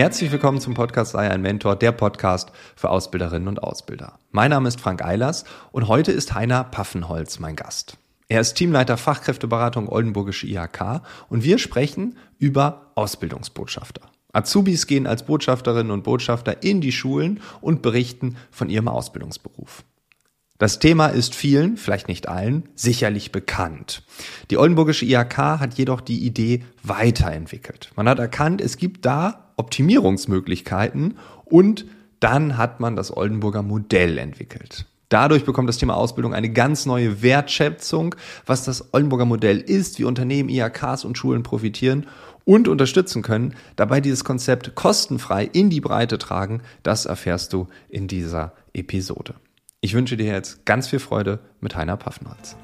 [0.00, 4.18] Herzlich willkommen zum Podcast Sei ein Mentor, der Podcast für Ausbilderinnen und Ausbilder.
[4.30, 7.98] Mein Name ist Frank Eilers und heute ist Heiner Paffenholz mein Gast.
[8.26, 14.00] Er ist Teamleiter Fachkräfteberatung Oldenburgische IHK und wir sprechen über Ausbildungsbotschafter.
[14.32, 19.84] Azubis gehen als Botschafterinnen und Botschafter in die Schulen und berichten von ihrem Ausbildungsberuf.
[20.56, 24.02] Das Thema ist vielen, vielleicht nicht allen, sicherlich bekannt.
[24.50, 27.90] Die Oldenburgische IHK hat jedoch die Idee weiterentwickelt.
[27.96, 31.84] Man hat erkannt, es gibt da Optimierungsmöglichkeiten und
[32.18, 34.86] dann hat man das Oldenburger Modell entwickelt.
[35.10, 38.14] Dadurch bekommt das Thema Ausbildung eine ganz neue Wertschätzung,
[38.46, 42.06] was das Oldenburger Modell ist, wie Unternehmen, IHKs und Schulen profitieren
[42.44, 48.06] und unterstützen können, dabei dieses Konzept kostenfrei in die Breite tragen, das erfährst du in
[48.06, 49.34] dieser Episode.
[49.80, 52.56] Ich wünsche dir jetzt ganz viel Freude mit Heiner Paffenholz.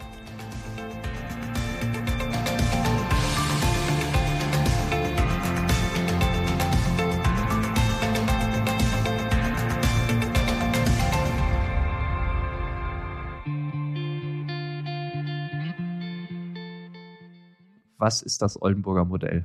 [18.06, 19.44] Was ist das Oldenburger Modell?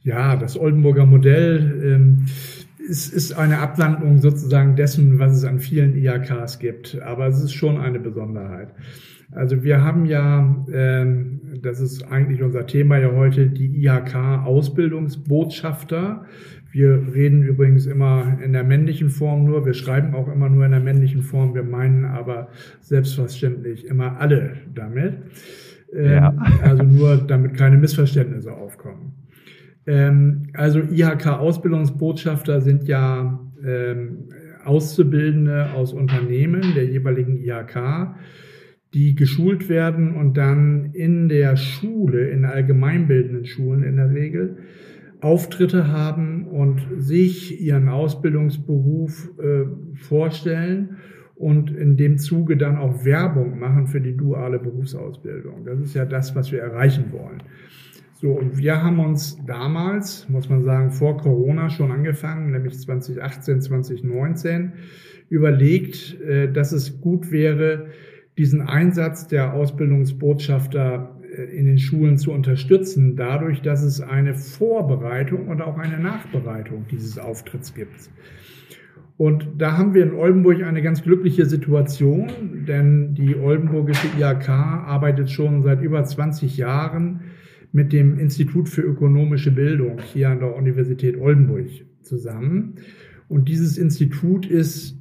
[0.00, 2.24] Ja, das Oldenburger Modell ähm,
[2.88, 6.98] es ist eine Ablandung sozusagen dessen, was es an vielen IHKs gibt.
[7.02, 8.72] Aber es ist schon eine Besonderheit.
[9.30, 16.24] Also wir haben ja, ähm, das ist eigentlich unser Thema ja heute, die IHK-Ausbildungsbotschafter.
[16.70, 20.70] Wir reden übrigens immer in der männlichen Form nur, wir schreiben auch immer nur in
[20.70, 22.48] der männlichen Form, wir meinen aber
[22.80, 25.18] selbstverständlich immer alle damit.
[25.96, 26.34] Ähm, ja.
[26.62, 29.14] Also nur, damit keine Missverständnisse aufkommen.
[29.86, 34.28] Ähm, also IHK-Ausbildungsbotschafter sind ja ähm,
[34.64, 38.16] Auszubildende aus Unternehmen der jeweiligen IHK,
[38.94, 44.58] die geschult werden und dann in der Schule, in allgemeinbildenden Schulen in der Regel,
[45.20, 49.64] Auftritte haben und sich ihren Ausbildungsberuf äh,
[49.94, 50.96] vorstellen
[51.36, 55.64] und in dem Zuge dann auch Werbung machen für die duale Berufsausbildung.
[55.64, 57.42] Das ist ja das, was wir erreichen wollen.
[58.14, 63.60] So, und wir haben uns damals, muss man sagen, vor Corona schon angefangen, nämlich 2018,
[63.60, 64.72] 2019,
[65.28, 67.88] überlegt, äh, dass es gut wäre,
[68.38, 75.48] diesen Einsatz der Ausbildungsbotschafter äh, in den Schulen zu unterstützen, dadurch, dass es eine Vorbereitung
[75.48, 78.08] und auch eine Nachbereitung dieses Auftritts gibt.
[79.16, 85.30] Und da haben wir in Oldenburg eine ganz glückliche Situation, denn die Oldenburgische IHK arbeitet
[85.30, 87.20] schon seit über 20 Jahren
[87.72, 91.66] mit dem Institut für ökonomische Bildung hier an der Universität Oldenburg
[92.02, 92.74] zusammen.
[93.28, 94.98] Und dieses Institut ist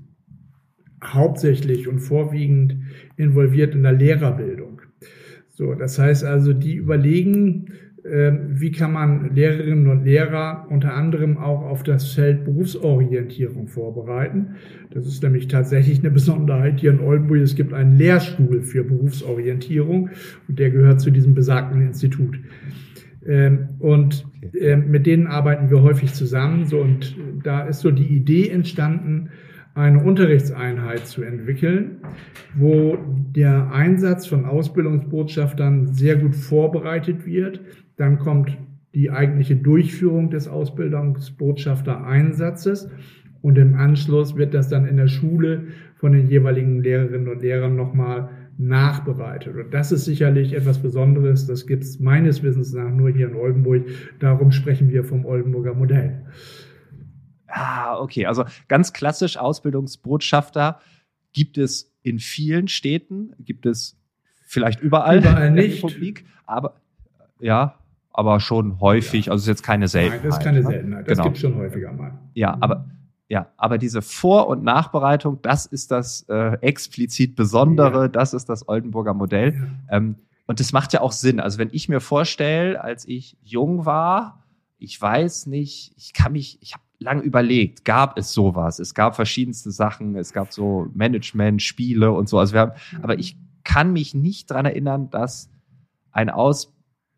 [1.03, 2.77] hauptsächlich und vorwiegend
[3.17, 4.81] involviert in der Lehrerbildung.
[5.49, 7.67] So, das heißt also, die überlegen,
[8.07, 14.57] wie kann man Lehrerinnen und Lehrer unter anderem auch auf das Feld Berufsorientierung vorbereiten.
[14.91, 17.39] Das ist nämlich tatsächlich eine Besonderheit hier in Oldenburg.
[17.39, 20.09] Es gibt einen Lehrstuhl für Berufsorientierung
[20.47, 22.38] und der gehört zu diesem besagten Institut.
[23.25, 26.65] Ähm, und ähm, mit denen arbeiten wir häufig zusammen.
[26.65, 29.29] So, und da ist so die Idee entstanden,
[29.73, 31.97] eine Unterrichtseinheit zu entwickeln,
[32.55, 32.97] wo
[33.35, 37.59] der Einsatz von Ausbildungsbotschaftern sehr gut vorbereitet wird,
[37.97, 38.56] dann kommt
[38.94, 42.89] die eigentliche Durchführung des Ausbildungsbotschafter-Einsatzes
[43.41, 47.75] und im Anschluss wird das dann in der Schule von den jeweiligen Lehrerinnen und Lehrern
[47.75, 49.56] nochmal nachbereitet.
[49.56, 51.45] Und das ist sicherlich etwas Besonderes.
[51.45, 53.85] Das gibt es meines Wissens nach nur hier in Oldenburg.
[54.19, 56.25] Darum sprechen wir vom Oldenburger Modell.
[57.47, 58.25] Ah, okay.
[58.25, 60.79] Also ganz klassisch Ausbildungsbotschafter
[61.33, 63.97] gibt es in vielen Städten, gibt es
[64.45, 65.83] vielleicht überall, überall in der nicht.
[65.83, 66.79] Republik, aber
[67.39, 67.77] ja,
[68.17, 69.31] aber schon häufig, ja.
[69.31, 70.21] also ist jetzt keine Seltenheit.
[70.21, 70.67] Nein, das ist keine ne?
[70.67, 71.07] Seltenheit.
[71.07, 71.23] Das genau.
[71.25, 72.19] gibt es schon häufiger mal.
[72.33, 72.85] Ja, aber
[73.27, 78.07] ja, aber diese Vor- und Nachbereitung, das ist das äh, explizit Besondere, ja.
[78.07, 79.56] das ist das Oldenburger Modell.
[79.89, 79.97] Ja.
[79.97, 80.15] Ähm,
[80.45, 81.39] und das macht ja auch Sinn.
[81.39, 84.44] Also wenn ich mir vorstelle, als ich jung war,
[84.77, 88.79] ich weiß nicht, ich kann mich, ich habe lang überlegt, gab es sowas?
[88.79, 92.38] Es gab verschiedenste Sachen, es gab so Management, Spiele und so.
[92.38, 92.71] Also wir haben,
[93.01, 95.50] aber ich kann mich nicht dran erinnern, dass
[96.11, 96.75] ein Aus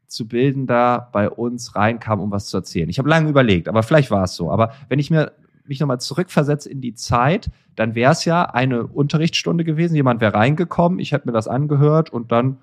[0.07, 2.89] Auszubildender bei uns reinkam, um was zu erzählen.
[2.89, 4.50] Ich habe lange überlegt, aber vielleicht war es so.
[4.51, 5.33] Aber wenn ich mir
[5.65, 9.95] mich nochmal zurückversetze in die Zeit, dann wäre es ja eine Unterrichtsstunde gewesen.
[9.95, 12.57] Jemand wäre reingekommen, ich hätte mir das angehört und dann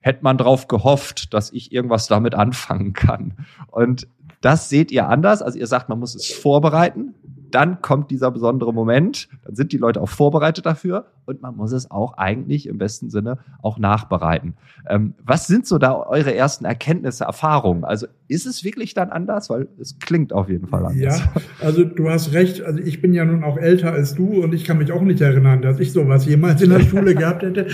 [0.00, 3.34] hätte man drauf gehofft, dass ich irgendwas damit anfangen kann.
[3.66, 4.08] Und
[4.40, 5.42] das seht ihr anders.
[5.42, 7.14] Also ihr sagt, man muss es vorbereiten.
[7.50, 11.72] Dann kommt dieser besondere Moment, dann sind die Leute auch vorbereitet dafür und man muss
[11.72, 14.54] es auch eigentlich im besten Sinne auch nachbereiten.
[14.88, 17.84] Ähm, was sind so da eure ersten Erkenntnisse, Erfahrungen?
[17.84, 19.50] Also ist es wirklich dann anders?
[19.50, 21.20] Weil es klingt auf jeden Fall anders.
[21.20, 22.62] Ja, also du hast recht.
[22.62, 25.20] Also ich bin ja nun auch älter als du und ich kann mich auch nicht
[25.20, 27.66] erinnern, dass ich sowas jemals in der Schule gehabt hätte.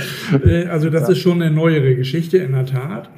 [0.44, 1.08] Äh, also das ja.
[1.10, 3.10] ist schon eine neuere Geschichte in der Tat.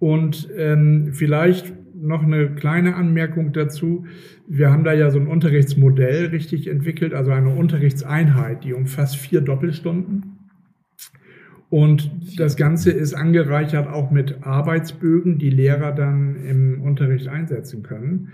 [0.00, 4.06] Und ähm, vielleicht noch eine kleine Anmerkung dazu.
[4.46, 9.40] Wir haben da ja so ein Unterrichtsmodell richtig entwickelt, also eine Unterrichtseinheit, die umfasst vier
[9.40, 10.38] Doppelstunden.
[11.70, 18.32] Und das Ganze ist angereichert auch mit Arbeitsbögen, die Lehrer dann im Unterricht einsetzen können.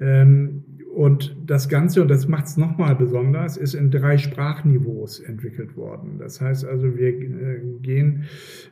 [0.00, 0.64] Ähm,
[0.94, 6.18] und das Ganze, und das macht es nochmal besonders, ist in drei Sprachniveaus entwickelt worden.
[6.18, 8.24] Das heißt also, wir äh, gehen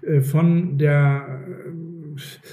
[0.02, 1.40] äh, von der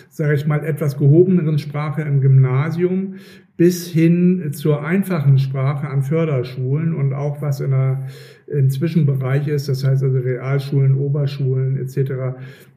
[0.09, 3.15] sage ich mal, etwas gehobeneren Sprache im Gymnasium
[3.59, 8.07] bis hin zur einfachen Sprache an Förderschulen und auch was in der,
[8.47, 11.97] im Zwischenbereich ist, das heißt also Realschulen, Oberschulen etc.,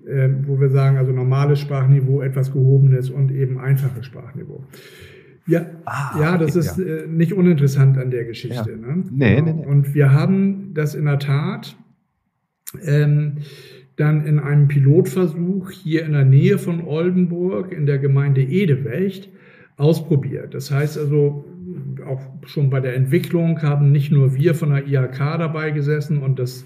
[0.05, 4.65] äh, wo wir sagen, also normales Sprachniveau, etwas gehobenes und eben einfaches Sprachniveau.
[5.47, 6.85] Ja, ah, ja, das ist ja.
[6.85, 8.71] Äh, nicht uninteressant an der Geschichte.
[8.71, 8.77] Ja.
[8.77, 9.05] Ne?
[9.11, 9.67] Nee, nee, nee.
[9.67, 11.77] Und wir haben das in der Tat
[12.85, 13.39] ähm,
[14.03, 19.31] dann in einem Pilotversuch hier in der Nähe von Oldenburg in der Gemeinde Edewecht
[19.77, 20.55] ausprobiert.
[20.55, 21.45] Das heißt also,
[22.05, 26.41] auch schon bei der Entwicklung haben nicht nur wir von der IHK dabei gesessen und
[26.41, 26.65] das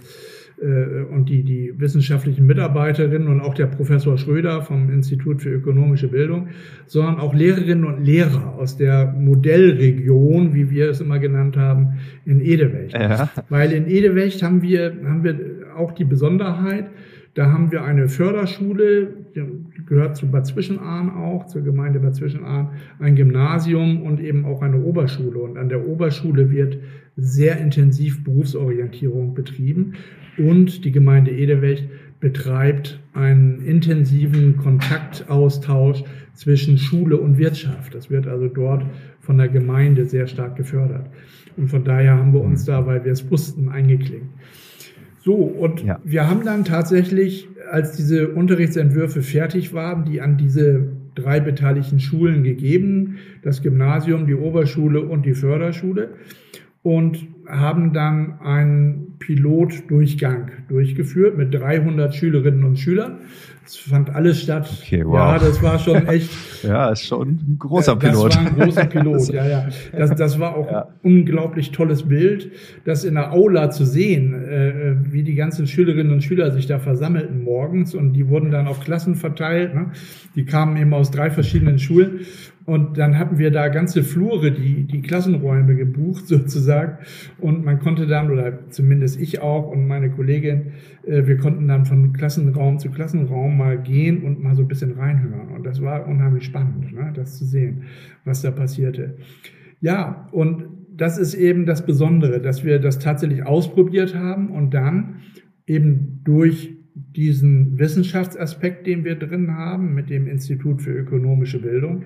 [0.58, 6.08] äh, und die, die wissenschaftlichen Mitarbeiterinnen und auch der Professor Schröder vom Institut für ökonomische
[6.08, 6.48] Bildung,
[6.86, 12.40] sondern auch Lehrerinnen und Lehrer aus der Modellregion, wie wir es immer genannt haben, in
[12.40, 12.94] Edewecht.
[12.94, 13.28] Ja.
[13.50, 15.38] Weil in Edewecht haben wir, haben wir
[15.76, 16.86] auch die Besonderheit,
[17.36, 19.42] da haben wir eine Förderschule, die
[19.84, 24.80] gehört zu Bad Zwischenahn auch, zur Gemeinde Bad Zwischenahn, ein Gymnasium und eben auch eine
[24.80, 25.40] Oberschule.
[25.40, 26.78] Und an der Oberschule wird
[27.18, 29.92] sehr intensiv Berufsorientierung betrieben.
[30.38, 31.86] Und die Gemeinde Edewecht
[32.20, 37.94] betreibt einen intensiven Kontaktaustausch zwischen Schule und Wirtschaft.
[37.94, 38.86] Das wird also dort
[39.20, 41.10] von der Gemeinde sehr stark gefördert.
[41.58, 44.30] Und von daher haben wir uns da, weil wir es wussten, eingeklinkt.
[45.26, 45.98] So, und ja.
[46.04, 50.86] wir haben dann tatsächlich, als diese Unterrichtsentwürfe fertig waren, die an diese
[51.16, 56.10] drei beteiligten Schulen gegeben, das Gymnasium, die Oberschule und die Förderschule,
[56.84, 63.18] und haben dann einen Pilotdurchgang durchgeführt mit 300 Schülerinnen und Schülern.
[63.64, 64.70] Es fand alles statt.
[64.80, 65.14] Okay, wow.
[65.14, 66.30] Ja, das war schon echt.
[66.62, 68.34] ja, ist schon ein großer Pilot.
[68.34, 69.68] Das war ein großer Pilot, ja, ja.
[69.92, 70.82] Das, das war auch ja.
[70.82, 72.52] ein unglaublich tolles Bild,
[72.84, 76.78] das in der Aula zu sehen, äh, wie die ganzen Schülerinnen und Schüler sich da
[76.78, 79.74] versammelten morgens und die wurden dann auf Klassen verteilt.
[79.74, 79.90] Ne?
[80.36, 82.20] Die kamen eben aus drei verschiedenen Schulen
[82.66, 86.98] und dann hatten wir da ganze Flure, die, die Klassenräume gebucht sozusagen.
[87.38, 90.72] Und man konnte dann, oder zumindest ich auch und meine Kollegin,
[91.06, 94.98] äh, wir konnten dann von Klassenraum zu Klassenraum mal gehen und mal so ein bisschen
[94.98, 95.50] reinhören.
[95.54, 97.84] Und das war unheimlich spannend, ne, das zu sehen,
[98.24, 99.16] was da passierte.
[99.80, 105.20] Ja, und das ist eben das Besondere, dass wir das tatsächlich ausprobiert haben und dann
[105.66, 112.04] eben durch diesen Wissenschaftsaspekt, den wir drin haben mit dem Institut für ökonomische Bildung,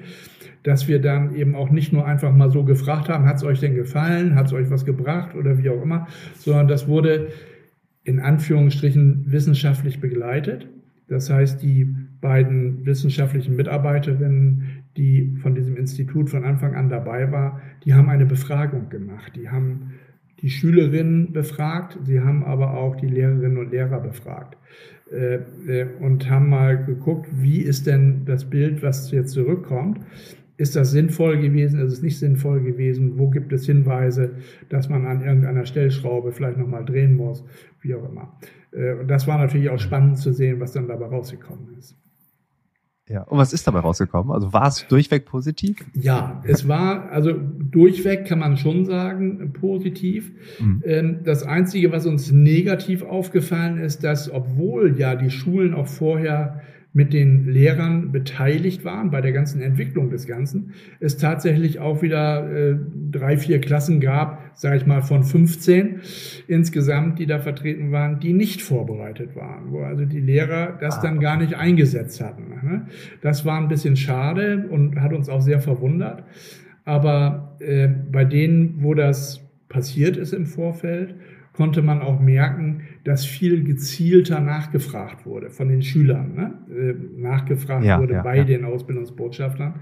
[0.65, 3.61] dass wir dann eben auch nicht nur einfach mal so gefragt haben, hat es euch
[3.61, 7.29] denn gefallen, hat es euch was gebracht oder wie auch immer, sondern das wurde
[8.03, 10.69] in Anführungsstrichen wissenschaftlich begleitet.
[11.07, 17.61] Das heißt, die beiden wissenschaftlichen Mitarbeiterinnen, die von diesem Institut von Anfang an dabei war,
[17.85, 19.33] die haben eine Befragung gemacht.
[19.37, 19.93] Die haben
[20.43, 24.57] die Schülerinnen befragt, sie haben aber auch die Lehrerinnen und Lehrer befragt
[25.13, 30.01] äh, äh, und haben mal geguckt, wie ist denn das Bild, was jetzt zurückkommt.
[30.57, 31.81] Ist das sinnvoll gewesen?
[31.81, 33.19] Ist es nicht sinnvoll gewesen?
[33.19, 34.33] Wo gibt es Hinweise,
[34.69, 37.45] dass man an irgendeiner Stellschraube vielleicht nochmal drehen muss?
[37.81, 38.39] Wie auch immer.
[38.73, 41.97] Äh, und das war natürlich auch spannend zu sehen, was dann dabei rausgekommen ist.
[43.11, 44.31] Ja, und was ist dabei rausgekommen?
[44.31, 45.85] Also war es durchweg positiv?
[45.95, 50.31] Ja, es war, also durchweg kann man schon sagen, positiv.
[50.61, 50.83] Mhm.
[50.85, 56.61] Ähm, das Einzige, was uns negativ aufgefallen ist, dass obwohl ja die Schulen auch vorher
[56.93, 62.51] mit den Lehrern beteiligt waren bei der ganzen Entwicklung des Ganzen, es tatsächlich auch wieder
[62.51, 62.77] äh,
[63.13, 66.01] drei, vier Klassen gab, sage ich mal von 15
[66.49, 71.03] insgesamt, die da vertreten waren, die nicht vorbereitet waren, wo also die Lehrer das ah,
[71.03, 72.49] dann gar nicht eingesetzt hatten.
[72.49, 72.87] Ne?
[73.23, 76.25] Das war ein bisschen schade und hat uns auch sehr verwundert.
[76.85, 81.15] Aber äh, bei denen, wo das passiert ist im Vorfeld,
[81.53, 86.55] konnte man auch merken, dass viel gezielter nachgefragt wurde von den Schülern, ne?
[86.71, 88.45] äh, nachgefragt ja, wurde ja, bei ja.
[88.45, 89.81] den Ausbildungsbotschaftern.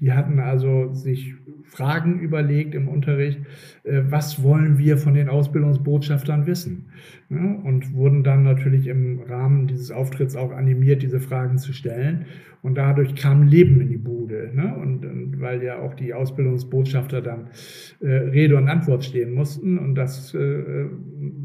[0.00, 1.34] Die hatten also sich
[1.64, 3.40] Fragen überlegt im Unterricht,
[3.84, 6.86] äh, was wollen wir von den Ausbildungsbotschaftern wissen?
[7.30, 12.24] Und wurden dann natürlich im Rahmen dieses Auftritts auch animiert, diese Fragen zu stellen.
[12.62, 14.50] Und dadurch kam Leben in die Bude.
[14.54, 14.74] Ne?
[14.74, 17.48] Und, und, weil ja auch die Ausbildungsbotschafter dann
[18.00, 19.78] äh, Rede und Antwort stehen mussten.
[19.78, 20.86] Und das äh,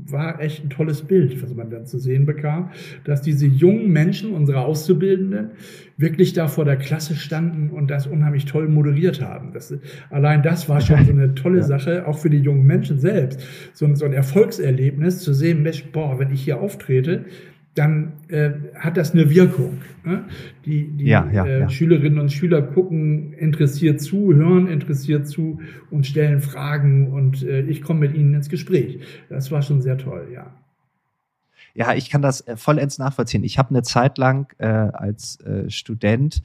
[0.06, 2.72] war echt ein tolles Bild, was man dann zu sehen bekam,
[3.04, 5.52] dass diese jungen Menschen, unsere Auszubildenden,
[5.98, 9.52] wirklich da vor der Klasse standen und das unheimlich toll moderiert haben.
[9.54, 9.74] Das,
[10.10, 11.64] allein das war schon so eine tolle ja.
[11.64, 13.42] Sache, auch für die jungen Menschen selbst.
[13.74, 17.26] So, so ein Erfolgserlebnis zu sehen, Mensch, boah, wenn ich hier auftrete,
[17.76, 19.82] dann äh, hat das eine Wirkung.
[20.04, 20.26] Ne?
[20.66, 21.70] Die, die ja, ja, äh, ja.
[21.70, 27.82] Schülerinnen und Schüler gucken interessiert zu, hören interessiert zu und stellen Fragen und äh, ich
[27.82, 29.00] komme mit ihnen ins Gespräch.
[29.30, 30.54] Das war schon sehr toll, ja.
[31.74, 33.44] Ja, ich kann das äh, vollends nachvollziehen.
[33.44, 36.44] Ich habe eine Zeit lang äh, als äh, Student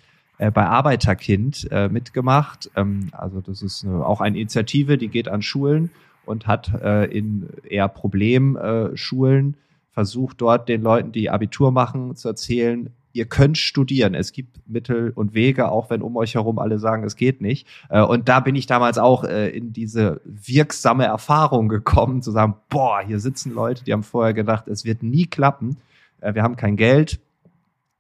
[0.55, 2.71] bei Arbeiterkind mitgemacht.
[2.77, 5.91] Ähm, also das ist eine, auch eine Initiative, die geht an Schulen
[6.27, 6.81] und hat
[7.11, 9.57] in eher Problemschulen
[9.99, 14.15] versucht dort den Leuten, die Abitur machen, zu erzählen, ihr könnt studieren.
[14.15, 17.67] Es gibt Mittel und Wege, auch wenn um euch herum alle sagen, es geht nicht.
[17.91, 22.55] Äh, und da bin ich damals auch äh, in diese wirksame Erfahrung gekommen, zu sagen,
[22.69, 25.79] boah, hier sitzen Leute, die haben vorher gedacht, es wird nie klappen.
[26.21, 27.19] Äh, wir haben kein Geld,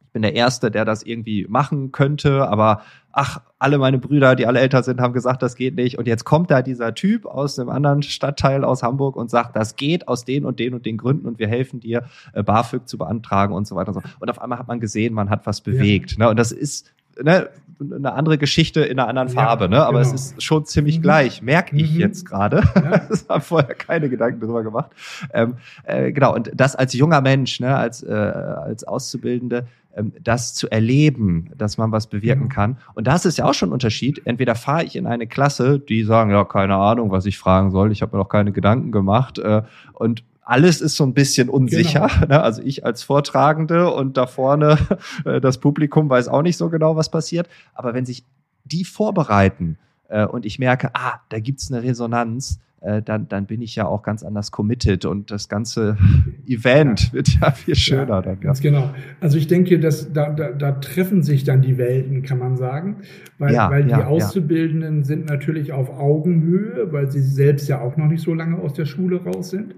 [0.08, 2.80] ich bin der Erste, der das irgendwie machen könnte, aber
[3.12, 5.98] ach, alle meine Brüder, die alle älter sind, haben gesagt, das geht nicht.
[5.98, 9.76] Und jetzt kommt da dieser Typ aus einem anderen Stadtteil aus Hamburg und sagt, das
[9.76, 12.96] geht aus den und den und den Gründen und wir helfen dir, äh, BAföG zu
[12.96, 14.08] beantragen und so weiter und so.
[14.18, 16.12] Und auf einmal hat man gesehen, man hat was bewegt.
[16.12, 16.24] Ja.
[16.24, 16.30] Ne?
[16.30, 16.90] Und das ist
[17.22, 19.86] ne, eine andere Geschichte in einer anderen Farbe, ja, ne?
[19.86, 20.14] aber genau.
[20.14, 21.02] es ist schon ziemlich mhm.
[21.02, 22.00] gleich, merke ich mhm.
[22.00, 22.62] jetzt gerade.
[22.74, 22.98] Ja.
[23.08, 24.90] das haben vorher keine Gedanken drüber gemacht.
[25.32, 30.54] Ähm, äh, genau, und das als junger Mensch, ne, als, äh, als Auszubildende, ähm, das
[30.54, 32.48] zu erleben, dass man was bewirken mhm.
[32.50, 32.78] kann.
[32.94, 34.22] Und das ist ja auch schon ein Unterschied.
[34.24, 37.92] Entweder fahre ich in eine Klasse, die sagen, ja, keine Ahnung, was ich fragen soll,
[37.92, 39.38] ich habe mir noch keine Gedanken gemacht.
[39.38, 42.08] Äh, und alles ist so ein bisschen unsicher.
[42.20, 42.26] Genau.
[42.34, 42.42] Ne?
[42.42, 44.78] Also ich als Vortragende und da vorne
[45.26, 47.48] äh, das Publikum weiß auch nicht so genau, was passiert.
[47.74, 48.24] Aber wenn sich
[48.64, 49.76] die vorbereiten
[50.08, 53.84] äh, und ich merke, ah, da gibt's eine Resonanz, äh, dann, dann bin ich ja
[53.86, 55.98] auch ganz anders committed und das ganze
[56.46, 57.12] Event ja.
[57.12, 58.40] wird ja viel schöner ja, dann.
[58.40, 58.88] Ganz genau.
[59.20, 63.02] Also ich denke, dass da, da, da treffen sich dann die Welten, kann man sagen,
[63.36, 68.06] weil, ja, weil die Auszubildenden sind natürlich auf Augenhöhe, weil sie selbst ja auch noch
[68.06, 69.74] nicht so lange aus der Schule raus sind.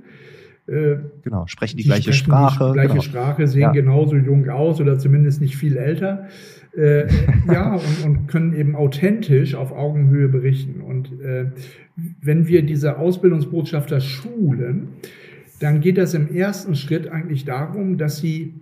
[0.67, 2.67] Äh, genau, sprechen die, die gleiche sprechen Sprache.
[2.69, 3.03] Die gleiche genau.
[3.03, 6.29] Sprache, sehen genauso jung aus oder zumindest nicht viel älter.
[6.77, 7.07] Äh,
[7.53, 10.81] ja, und, und können eben authentisch auf Augenhöhe berichten.
[10.81, 11.47] Und äh,
[12.23, 14.89] wenn wir diese Ausbildungsbotschafter schulen,
[15.61, 18.55] dann geht das im ersten Schritt eigentlich darum, dass sie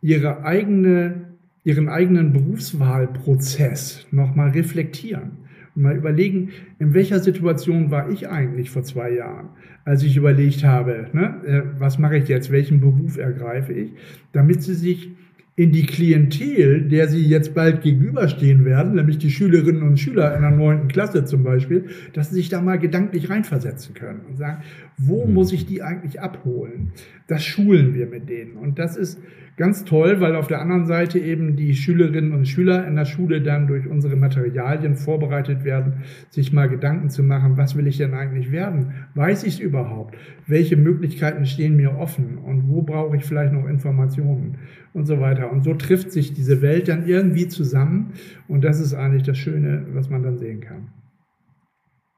[0.00, 1.34] ihre eigene,
[1.64, 5.43] ihren eigenen Berufswahlprozess nochmal reflektieren
[5.74, 9.50] mal überlegen, in welcher Situation war ich eigentlich vor zwei Jahren,
[9.84, 13.92] als ich überlegt habe, ne, äh, was mache ich jetzt, welchen Beruf ergreife ich,
[14.32, 15.10] damit sie sich
[15.56, 20.42] in die Klientel, der sie jetzt bald gegenüberstehen werden, nämlich die Schülerinnen und Schüler in
[20.42, 24.64] der neunten Klasse zum Beispiel, dass sie sich da mal gedanklich reinversetzen können und sagen,
[24.98, 25.34] wo mhm.
[25.34, 26.92] muss ich die eigentlich abholen?
[27.28, 28.56] Das schulen wir mit denen.
[28.56, 29.20] Und das ist
[29.56, 33.40] ganz toll, weil auf der anderen Seite eben die Schülerinnen und Schüler in der Schule
[33.40, 38.14] dann durch unsere Materialien vorbereitet werden, sich mal Gedanken zu machen, was will ich denn
[38.14, 38.92] eigentlich werden?
[39.14, 40.16] Weiß ich es überhaupt?
[40.46, 42.38] Welche Möglichkeiten stehen mir offen?
[42.38, 44.58] Und wo brauche ich vielleicht noch Informationen?
[44.92, 45.50] Und so weiter.
[45.50, 48.12] Und so trifft sich diese Welt dann irgendwie zusammen.
[48.46, 50.88] Und das ist eigentlich das Schöne, was man dann sehen kann.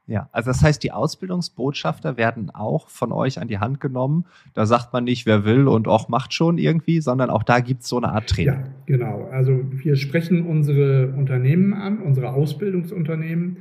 [0.07, 4.25] Ja, also das heißt, die Ausbildungsbotschafter werden auch von euch an die Hand genommen.
[4.53, 7.83] Da sagt man nicht, wer will und auch macht schon irgendwie, sondern auch da gibt
[7.83, 8.53] es so eine Art Training.
[8.53, 9.27] Ja, genau.
[9.33, 13.57] Also wir sprechen unsere Unternehmen an, unsere Ausbildungsunternehmen,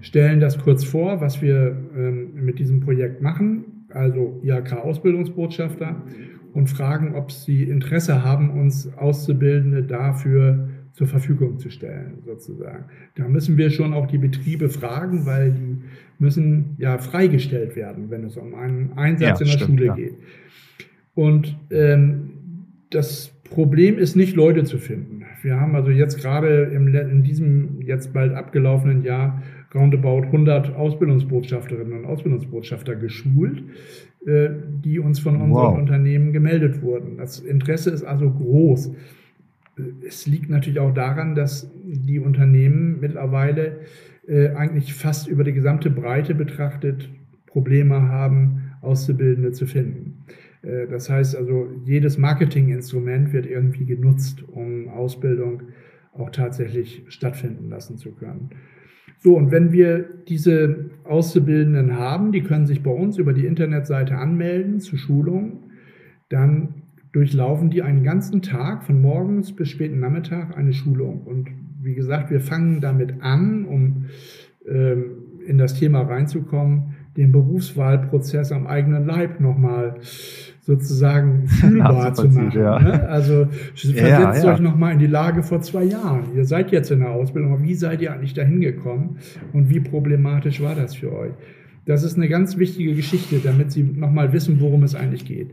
[0.00, 6.02] stellen das kurz vor, was wir ähm, mit diesem Projekt machen, also IHK-Ausbildungsbotschafter,
[6.54, 12.86] und fragen, ob sie Interesse haben, uns Auszubildende dafür zur Verfügung zu stellen, sozusagen.
[13.14, 15.76] Da müssen wir schon auch die Betriebe fragen, weil die
[16.18, 19.94] müssen ja freigestellt werden, wenn es um einen Einsatz ja, in der stimmt, Schule ja.
[19.94, 20.14] geht.
[21.14, 22.30] Und ähm,
[22.90, 25.24] das Problem ist nicht, Leute zu finden.
[25.42, 29.40] Wir haben also jetzt gerade im, in diesem jetzt bald abgelaufenen Jahr
[29.72, 33.62] roundabout 100 Ausbildungsbotschafterinnen und Ausbildungsbotschafter geschult,
[34.26, 34.48] äh,
[34.84, 35.78] die uns von unseren wow.
[35.78, 37.18] Unternehmen gemeldet wurden.
[37.18, 38.90] Das Interesse ist also groß
[40.06, 43.80] es liegt natürlich auch daran, dass die Unternehmen mittlerweile
[44.26, 47.08] äh, eigentlich fast über die gesamte Breite betrachtet
[47.46, 50.24] Probleme haben, Auszubildende zu finden.
[50.62, 55.62] Äh, das heißt also, jedes Marketinginstrument wird irgendwie genutzt, um Ausbildung
[56.12, 58.50] auch tatsächlich stattfinden lassen zu können.
[59.20, 64.16] So, und wenn wir diese Auszubildenden haben, die können sich bei uns über die Internetseite
[64.16, 65.70] anmelden zu Schulungen,
[66.28, 66.77] dann
[67.12, 71.22] durchlaufen die einen ganzen Tag von morgens bis späten Nachmittag eine Schulung.
[71.22, 71.48] Und
[71.80, 74.06] wie gesagt, wir fangen damit an, um
[74.68, 75.04] ähm,
[75.46, 79.96] in das Thema reinzukommen, den Berufswahlprozess am eigenen Leib nochmal
[80.60, 82.60] sozusagen fühlbar zu machen.
[82.60, 82.78] Ja.
[82.78, 83.08] Ne?
[83.08, 84.52] Also versetzt ja, ja.
[84.52, 86.24] euch nochmal in die Lage vor zwei Jahren.
[86.36, 89.16] Ihr seid jetzt in der Ausbildung, aber wie seid ihr eigentlich dahin gekommen
[89.52, 91.32] und wie problematisch war das für euch?
[91.86, 95.52] Das ist eine ganz wichtige Geschichte, damit Sie nochmal wissen, worum es eigentlich geht.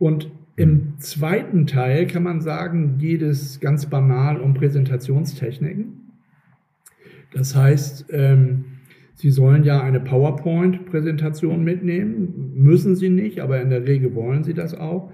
[0.00, 6.10] Und im zweiten Teil kann man sagen, geht es ganz banal um Präsentationstechniken.
[7.32, 8.64] Das heißt, ähm,
[9.14, 14.54] Sie sollen ja eine PowerPoint-Präsentation mitnehmen, müssen Sie nicht, aber in der Regel wollen Sie
[14.54, 15.12] das auch.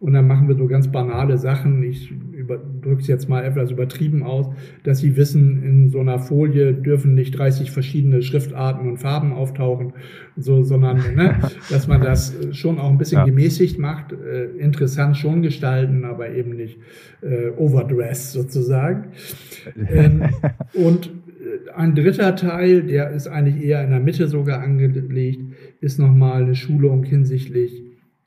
[0.00, 1.82] Und dann machen wir so ganz banale Sachen.
[1.82, 2.14] Ich
[2.46, 4.46] drücke es jetzt mal etwas übertrieben aus,
[4.84, 9.92] dass Sie wissen, in so einer Folie dürfen nicht 30 verschiedene Schriftarten und Farben auftauchen,
[10.36, 11.38] so, sondern ne,
[11.70, 13.24] dass man das schon auch ein bisschen ja.
[13.24, 16.78] gemäßigt macht, äh, interessant schon gestalten, aber eben nicht
[17.22, 19.12] äh, overdressed sozusagen.
[19.88, 20.22] ähm,
[20.74, 21.10] und
[21.74, 25.42] ein dritter Teil, der ist eigentlich eher in der Mitte sogar angelegt,
[25.80, 27.82] ist nochmal eine Schulung hinsichtlich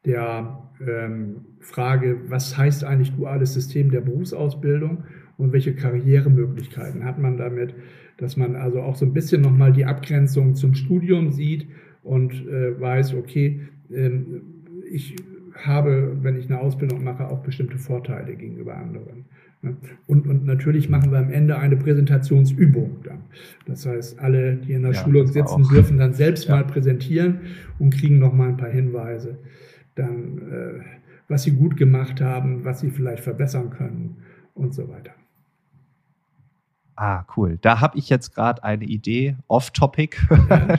[0.05, 5.03] der ähm, Frage, was heißt eigentlich duales System der Berufsausbildung
[5.37, 7.73] und welche Karrieremöglichkeiten hat man damit,
[8.17, 11.67] dass man also auch so ein bisschen nochmal die Abgrenzung zum Studium sieht
[12.03, 13.61] und äh, weiß, okay,
[13.91, 14.41] ähm,
[14.91, 15.15] ich
[15.53, 19.25] habe, wenn ich eine Ausbildung mache, auch bestimmte Vorteile gegenüber anderen.
[20.07, 23.23] Und, und natürlich machen wir am Ende eine Präsentationsübung dann.
[23.65, 26.55] Das heißt, alle, die in der ja, Schulung sitzen, dürfen dann selbst ja.
[26.55, 27.41] mal präsentieren
[27.77, 29.37] und kriegen noch mal ein paar Hinweise,
[29.95, 30.79] dann, äh,
[31.29, 34.17] was sie gut gemacht haben, was sie vielleicht verbessern können
[34.53, 35.11] und so weiter.
[37.01, 37.57] Ah, cool.
[37.61, 40.17] Da habe ich jetzt gerade eine Idee, off-topic.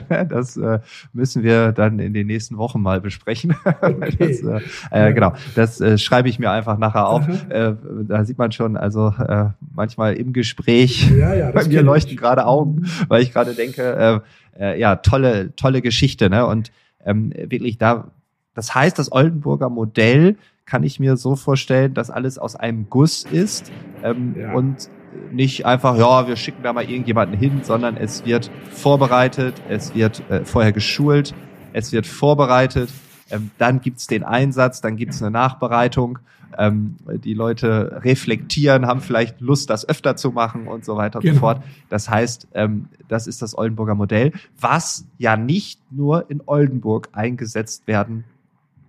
[0.29, 0.79] das äh,
[1.13, 3.55] müssen wir dann in den nächsten Wochen mal besprechen.
[3.81, 4.39] Okay.
[4.43, 4.61] das,
[4.91, 7.27] äh, äh, genau, das äh, schreibe ich mir einfach nachher auf.
[7.49, 12.15] Äh, da sieht man schon, also äh, manchmal im Gespräch, ja, ja, bei mir leuchten
[12.15, 14.21] gerade Augen, weil ich gerade denke,
[14.59, 16.29] ja, tolle, tolle Geschichte.
[16.29, 16.45] Ne?
[16.45, 16.71] Und
[17.03, 18.11] ähm, wirklich da,
[18.53, 23.23] das heißt, das Oldenburger Modell kann ich mir so vorstellen, dass alles aus einem Guss
[23.23, 23.71] ist
[24.03, 24.53] ähm, ja.
[24.53, 24.89] und
[25.31, 30.23] nicht einfach, ja, wir schicken da mal irgendjemanden hin, sondern es wird vorbereitet, es wird
[30.29, 31.33] äh, vorher geschult,
[31.73, 32.89] es wird vorbereitet,
[33.29, 36.19] ähm, dann gibt's den Einsatz, dann gibt's eine Nachbereitung,
[36.57, 41.23] ähm, die Leute reflektieren, haben vielleicht Lust, das öfter zu machen und so weiter und
[41.23, 41.35] genau.
[41.35, 41.63] so fort.
[41.89, 47.87] Das heißt, ähm, das ist das Oldenburger Modell, was ja nicht nur in Oldenburg eingesetzt
[47.87, 48.25] werden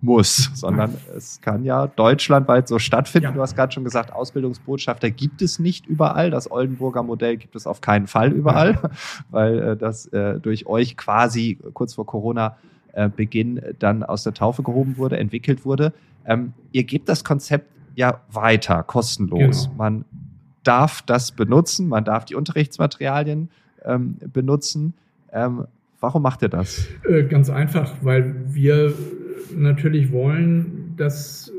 [0.03, 3.29] muss, sondern es kann ja deutschlandweit so stattfinden.
[3.29, 3.31] Ja.
[3.31, 6.29] Du hast gerade schon gesagt, Ausbildungsbotschafter gibt es nicht überall.
[6.29, 8.89] Das Oldenburger Modell gibt es auf keinen Fall überall, ja.
[9.31, 12.57] weil äh, das äh, durch euch quasi kurz vor Corona
[12.91, 15.93] äh, Beginn dann aus der Taufe gehoben wurde, entwickelt wurde.
[16.25, 19.65] Ähm, ihr gebt das Konzept ja weiter, kostenlos.
[19.65, 19.75] Genau.
[19.77, 20.05] Man
[20.63, 23.49] darf das benutzen, man darf die Unterrichtsmaterialien
[23.85, 24.93] ähm, benutzen.
[25.31, 25.65] Ähm,
[25.99, 26.87] warum macht ihr das?
[27.07, 28.93] Äh, ganz einfach, weil wir
[29.55, 31.51] natürlich wollen, dass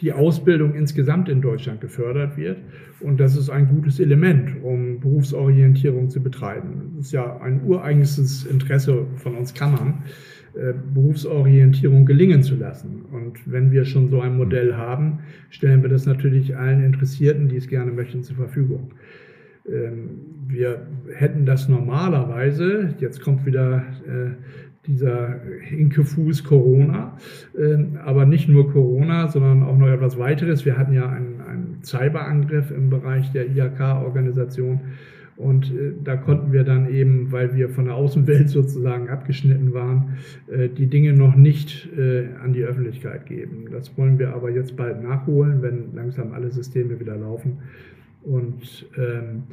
[0.00, 2.58] die Ausbildung insgesamt in Deutschland gefördert wird.
[3.00, 6.92] Und das ist ein gutes Element, um Berufsorientierung zu betreiben.
[6.96, 10.04] Das ist ja ein ureigenstes Interesse von uns Kammern,
[10.54, 13.04] äh, Berufsorientierung gelingen zu lassen.
[13.12, 17.56] Und wenn wir schon so ein Modell haben, stellen wir das natürlich allen Interessierten, die
[17.56, 18.92] es gerne möchten, zur Verfügung.
[19.68, 24.30] Ähm, wir hätten das normalerweise, jetzt kommt wieder äh,
[24.86, 27.16] dieser Hinkefuß Corona,
[27.58, 30.64] ähm, aber nicht nur Corona, sondern auch noch etwas weiteres.
[30.64, 34.80] Wir hatten ja einen, einen Cyberangriff im Bereich der IHK-Organisation
[35.36, 40.16] und äh, da konnten wir dann eben, weil wir von der Außenwelt sozusagen abgeschnitten waren,
[40.48, 43.66] äh, die Dinge noch nicht äh, an die Öffentlichkeit geben.
[43.70, 47.58] Das wollen wir aber jetzt bald nachholen, wenn langsam alle Systeme wieder laufen.
[48.22, 49.44] Und ähm,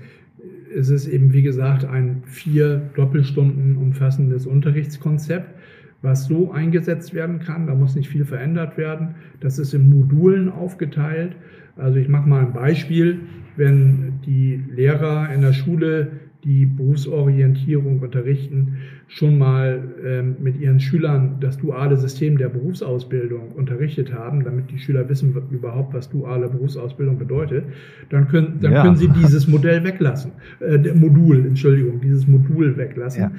[0.75, 5.53] es ist eben, wie gesagt, ein vier Doppelstunden umfassendes Unterrichtskonzept,
[6.01, 7.67] was so eingesetzt werden kann.
[7.67, 9.15] Da muss nicht viel verändert werden.
[9.39, 11.35] Das ist in Modulen aufgeteilt.
[11.77, 13.21] Also ich mache mal ein Beispiel.
[13.55, 16.11] Wenn die Lehrer in der Schule
[16.43, 18.77] die Berufsorientierung unterrichten,
[19.07, 24.77] schon mal ähm, mit ihren Schülern das duale System der Berufsausbildung unterrichtet haben, damit die
[24.77, 27.65] Schüler wissen überhaupt, was duale Berufsausbildung bedeutet,
[28.09, 28.81] dann können, dann ja.
[28.83, 33.23] können sie dieses Modell weglassen, äh, Modul, Entschuldigung, dieses Modul weglassen.
[33.23, 33.31] Ja.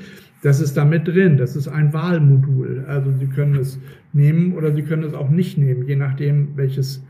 [0.42, 2.84] Das ist da mit drin, das ist ein Wahlmodul.
[2.86, 3.80] Also Sie können es
[4.12, 7.02] nehmen oder Sie können es auch nicht nehmen, je nachdem, welches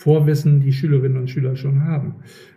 [0.00, 2.14] Vorwissen die Schülerinnen und Schüler schon haben.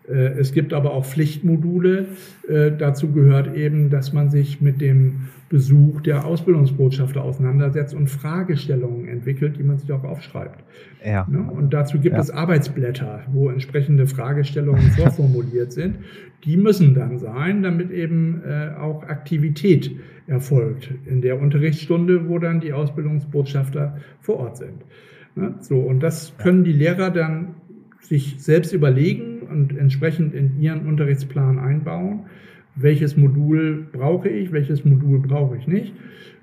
[0.07, 2.05] Äh, es gibt aber auch Pflichtmodule.
[2.47, 9.09] Äh, dazu gehört eben, dass man sich mit dem Besuch der Ausbildungsbotschafter auseinandersetzt und Fragestellungen
[9.09, 10.63] entwickelt, die man sich auch aufschreibt.
[11.05, 11.27] Ja.
[11.29, 11.51] Ne?
[11.51, 12.21] Und dazu gibt ja.
[12.21, 15.97] es Arbeitsblätter, wo entsprechende Fragestellungen vorformuliert sind.
[16.45, 19.91] Die müssen dann sein, damit eben äh, auch Aktivität
[20.27, 24.85] erfolgt in der Unterrichtsstunde, wo dann die Ausbildungsbotschafter vor Ort sind.
[25.35, 25.55] Ne?
[25.59, 27.55] So, und das können die Lehrer dann
[27.99, 32.25] sich selbst überlegen und entsprechend in ihren Unterrichtsplan einbauen.
[32.75, 35.93] Welches Modul brauche ich, welches Modul brauche ich nicht.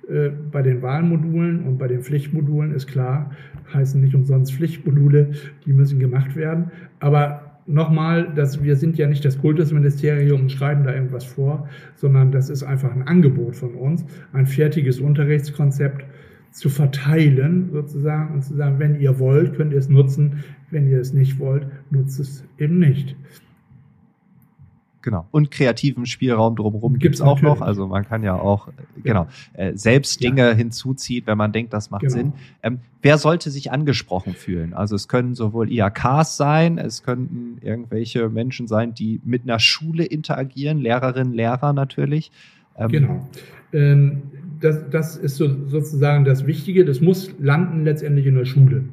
[0.08, 3.30] Äh, bei den Wahlmodulen und bei den Pflichtmodulen ist klar,
[3.72, 5.32] heißen nicht umsonst Pflichtmodule,
[5.66, 6.70] die müssen gemacht werden.
[6.98, 12.32] Aber nochmal, dass wir sind ja nicht das Kultusministerium und schreiben da irgendwas vor, sondern
[12.32, 16.04] das ist einfach ein Angebot von uns, ein fertiges Unterrichtskonzept
[16.52, 21.00] zu verteilen sozusagen und zu sagen, wenn ihr wollt, könnt ihr es nutzen, wenn ihr
[21.00, 23.16] es nicht wollt, nutzt es eben nicht.
[25.02, 25.26] Genau.
[25.30, 27.62] Und kreativen Spielraum drumherum gibt es auch noch.
[27.62, 28.68] Also man kann ja auch,
[29.02, 30.52] genau, äh, selbst Dinge ja.
[30.52, 32.14] hinzuziehen, wenn man denkt, das macht genau.
[32.14, 32.32] Sinn.
[32.62, 34.74] Ähm, wer sollte sich angesprochen fühlen?
[34.74, 40.04] Also es können sowohl IAKs sein, es könnten irgendwelche Menschen sein, die mit einer Schule
[40.04, 42.30] interagieren, Lehrerinnen, Lehrer natürlich.
[42.76, 43.28] Ähm, genau.
[43.72, 44.22] Ähm,
[44.60, 46.84] das, das ist so, sozusagen das Wichtige.
[46.84, 48.84] Das muss landen letztendlich in der Schule,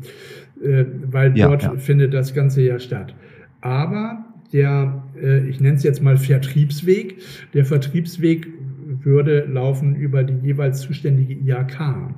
[0.63, 1.75] äh, weil ja, dort ja.
[1.77, 3.15] findet das Ganze ja statt.
[3.62, 7.17] Aber der, äh, ich nenne es jetzt mal Vertriebsweg,
[7.53, 8.47] der Vertriebsweg
[9.03, 12.13] würde laufen über die jeweils zuständige IHK.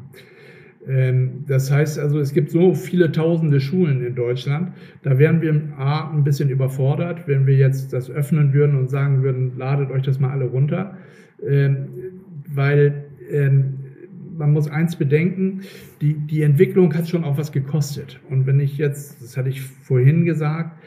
[0.88, 4.74] Ähm, das heißt also, es gibt so viele tausende Schulen in Deutschland.
[5.02, 9.24] Da wären wir A, ein bisschen überfordert, wenn wir jetzt das öffnen würden und sagen
[9.24, 10.98] würden, ladet euch das mal alle runter.
[11.48, 11.88] Ähm,
[12.48, 13.76] weil ähm,
[14.38, 15.62] man muss eins bedenken,
[16.02, 18.20] die, die Entwicklung hat schon auch was gekostet.
[18.30, 20.78] Und wenn ich jetzt, das hatte ich vorhin gesagt,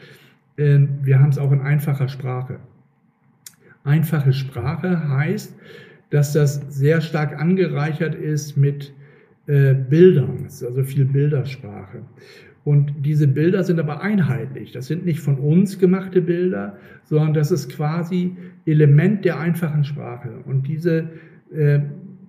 [0.57, 2.59] äh, wir haben es auch in einfacher Sprache.
[3.83, 5.55] Einfache Sprache heißt,
[6.09, 8.93] dass das sehr stark angereichert ist mit
[9.47, 10.45] äh, Bildern.
[10.45, 12.01] Also viel Bildersprache.
[12.63, 14.71] Und diese Bilder sind aber einheitlich.
[14.71, 20.29] Das sind nicht von uns gemachte Bilder, sondern das ist quasi Element der einfachen Sprache.
[20.45, 21.09] Und diese
[21.53, 21.79] äh,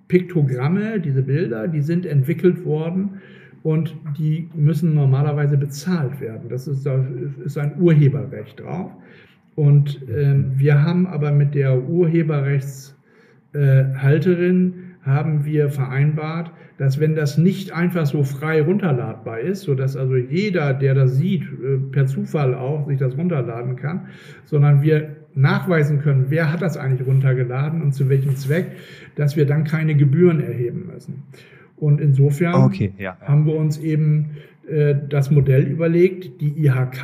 [0.07, 3.21] Piktogramme, diese Bilder, die sind entwickelt worden
[3.63, 6.49] und die müssen normalerweise bezahlt werden.
[6.49, 7.03] Das ist, da
[7.43, 8.91] ist ein Urheberrecht drauf.
[9.55, 17.37] Und äh, wir haben aber mit der Urheberrechtshalterin äh, haben wir vereinbart, dass wenn das
[17.37, 22.05] nicht einfach so frei runterladbar ist, so dass also jeder, der das sieht, äh, per
[22.05, 24.07] Zufall auch sich das runterladen kann,
[24.43, 28.71] sondern wir nachweisen können, wer hat das eigentlich runtergeladen und zu welchem Zweck,
[29.15, 31.23] dass wir dann keine Gebühren erheben müssen.
[31.77, 33.27] Und insofern okay, ja, ja.
[33.27, 37.03] haben wir uns eben äh, das Modell überlegt, die IHK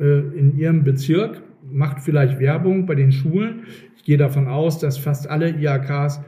[0.00, 3.64] äh, in ihrem Bezirk macht vielleicht Werbung bei den Schulen.
[3.96, 6.20] Ich gehe davon aus, dass fast alle IHKs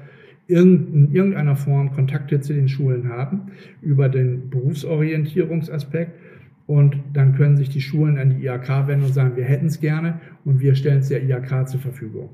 [0.48, 6.12] in irgendeiner Form Kontakte zu den Schulen haben über den Berufsorientierungsaspekt.
[6.66, 9.80] Und dann können sich die Schulen an die IHK wenden und sagen, wir hätten es
[9.80, 12.30] gerne und wir stellen es der IHK zur Verfügung.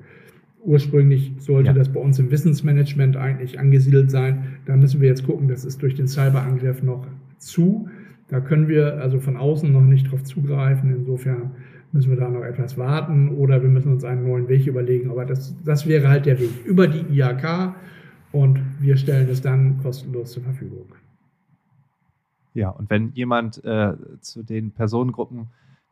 [0.65, 1.73] Ursprünglich sollte ja.
[1.73, 4.59] das bei uns im Wissensmanagement eigentlich angesiedelt sein.
[4.67, 7.07] Da müssen wir jetzt gucken, das ist durch den Cyberangriff noch
[7.39, 7.89] zu.
[8.29, 10.95] Da können wir also von außen noch nicht drauf zugreifen.
[10.95, 11.53] Insofern
[11.93, 15.11] müssen wir da noch etwas warten oder wir müssen uns einen neuen Weg überlegen.
[15.11, 17.75] Aber das, das wäre halt der Weg über die IHK
[18.33, 20.87] und wir stellen es dann kostenlos zur Verfügung.
[22.59, 25.47] Ja, und wenn jemand äh, zu den Personengruppen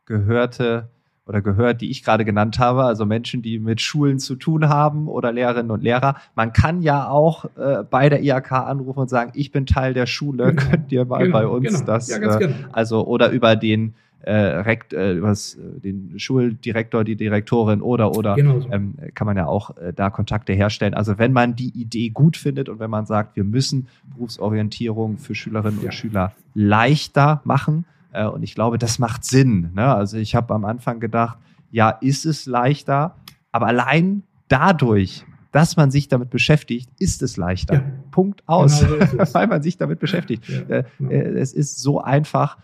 [0.05, 0.89] gehörte
[1.25, 5.07] oder gehört, die ich gerade genannt habe, also Menschen, die mit Schulen zu tun haben
[5.07, 9.31] oder Lehrerinnen und Lehrer, man kann ja auch äh, bei der IHK anrufen und sagen,
[9.33, 10.69] ich bin Teil der Schule, genau.
[10.69, 11.85] könnt ihr mal genau, bei uns genau.
[11.85, 12.55] das, ja, äh, genau.
[12.73, 13.93] also oder über den
[14.27, 18.69] äh, Rekt, äh, was, äh, den Schuldirektor, die Direktorin oder oder genau so.
[18.71, 20.93] ähm, kann man ja auch äh, da Kontakte herstellen.
[20.93, 25.33] Also wenn man die Idee gut findet und wenn man sagt, wir müssen Berufsorientierung für
[25.33, 25.85] Schülerinnen ja.
[25.85, 29.71] und Schüler leichter machen, äh, und ich glaube, das macht Sinn.
[29.73, 29.85] Ne?
[29.85, 31.37] Also ich habe am Anfang gedacht,
[31.71, 33.15] ja, ist es leichter,
[33.53, 37.73] aber allein dadurch, dass man sich damit beschäftigt, ist es leichter.
[37.75, 37.83] Ja.
[38.11, 40.49] Punkt aus, genau so weil man sich damit beschäftigt.
[40.49, 41.11] Ja, genau.
[41.11, 42.57] es ist so einfach.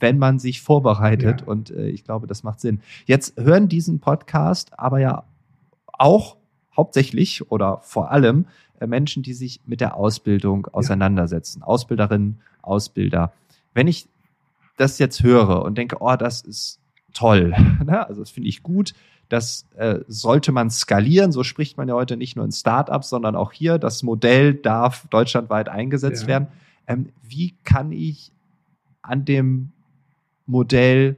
[0.00, 1.42] Wenn man sich vorbereitet.
[1.42, 1.46] Ja.
[1.46, 2.80] Und äh, ich glaube, das macht Sinn.
[3.06, 5.24] Jetzt hören diesen Podcast aber ja
[5.92, 6.36] auch
[6.76, 8.46] hauptsächlich oder vor allem
[8.80, 11.60] äh, Menschen, die sich mit der Ausbildung auseinandersetzen.
[11.60, 11.66] Ja.
[11.66, 13.32] Ausbilderinnen, Ausbilder.
[13.74, 14.08] Wenn ich
[14.76, 16.80] das jetzt höre und denke, oh, das ist
[17.12, 18.06] toll, ne?
[18.06, 18.94] also das finde ich gut,
[19.28, 21.30] das äh, sollte man skalieren.
[21.30, 23.78] So spricht man ja heute nicht nur in Startups, sondern auch hier.
[23.78, 26.28] Das Modell darf deutschlandweit eingesetzt ja.
[26.28, 26.48] werden.
[26.86, 28.32] Ähm, wie kann ich
[29.02, 29.72] an dem
[30.50, 31.16] Modell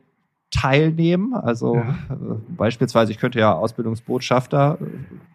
[0.51, 1.35] teilnehmen.
[1.35, 1.99] Also ja.
[2.11, 2.15] äh,
[2.57, 4.85] beispielsweise, ich könnte ja Ausbildungsbotschafter äh,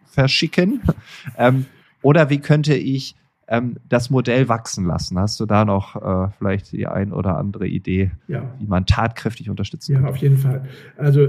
[0.06, 0.82] verschicken.
[1.38, 1.66] ähm,
[2.02, 3.16] oder wie könnte ich
[3.48, 5.18] ähm, das Modell wachsen lassen?
[5.18, 8.54] Hast du da noch äh, vielleicht die ein oder andere Idee, ja.
[8.58, 10.04] wie man tatkräftig unterstützen kann?
[10.04, 10.64] Ja, auf jeden Fall.
[10.96, 11.28] Also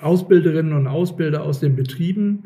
[0.00, 2.44] Ausbilderinnen und Ausbilder aus den Betrieben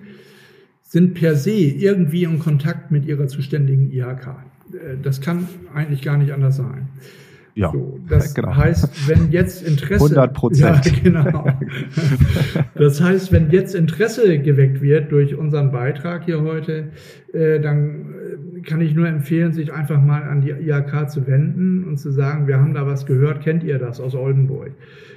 [0.83, 4.27] sind per se irgendwie in Kontakt mit ihrer zuständigen IHK.
[4.73, 6.89] Äh, das kann eigentlich gar nicht anders sein.
[7.61, 8.57] Ja, so, das genau.
[8.57, 10.87] heißt, wenn jetzt Interesse 100 Prozent.
[10.87, 11.45] Ja, genau.
[12.75, 16.89] Das heißt, wenn jetzt Interesse geweckt wird durch unseren Beitrag hier heute,
[17.35, 18.15] äh, dann
[18.57, 22.11] äh, kann ich nur empfehlen, sich einfach mal an die IHK zu wenden und zu
[22.11, 24.71] sagen, wir haben da was gehört, kennt ihr das aus Oldenburg?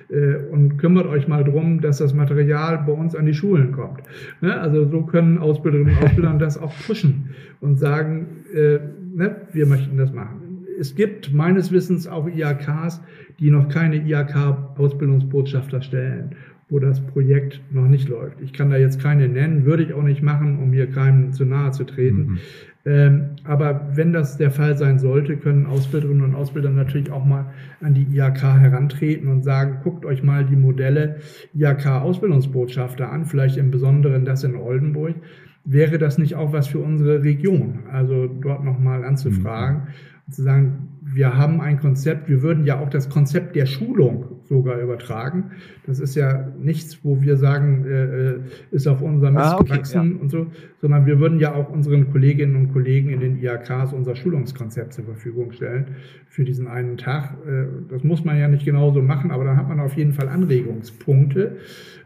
[0.10, 4.02] Äh, und kümmert euch mal drum, dass das Material bei uns an die Schulen kommt.
[4.42, 4.60] Ne?
[4.60, 7.30] Also so können Ausbilderinnen und Ausbilder das auch pushen
[7.62, 8.80] und sagen, äh,
[9.16, 10.43] ne, wir möchten das machen
[10.80, 13.02] es gibt meines Wissens auch IAKs,
[13.40, 16.36] die noch keine IAK-Ausbildungsbotschafter stellen,
[16.70, 18.42] wo das Projekt noch nicht läuft.
[18.42, 21.46] Ich kann da jetzt keine nennen, würde ich auch nicht machen, um hier keinem zu
[21.46, 22.18] nahe zu treten.
[22.20, 22.40] Mhm.
[22.86, 27.54] Ähm, aber wenn das der Fall sein sollte, können Ausbilderinnen und Ausbilder natürlich auch mal
[27.80, 31.18] an die IAK herantreten und sagen, guckt euch mal die Modelle
[31.54, 35.16] IAK-Ausbildungsbotschafter an, vielleicht im Besonderen das in Oldenburg.
[35.66, 37.84] Wäre das nicht auch was für unsere Region?
[37.90, 39.84] Also dort nochmal anzufragen.
[39.84, 44.40] Mhm zu sagen, wir haben ein Konzept, wir würden ja auch das Konzept der Schulung
[44.46, 45.52] sogar übertragen.
[45.86, 48.40] Das ist ja nichts, wo wir sagen, äh, äh
[48.72, 50.22] ist auf unserem Mist ah, okay, gewachsen ja.
[50.22, 50.48] und so,
[50.82, 55.04] sondern wir würden ja auch unseren Kolleginnen und Kollegen in den IAKs unser Schulungskonzept zur
[55.04, 55.96] Verfügung stellen
[56.28, 57.36] für diesen einen Tag.
[57.46, 60.30] Äh, das muss man ja nicht genauso machen, aber dann hat man auf jeden Fall
[60.30, 61.58] Anregungspunkte,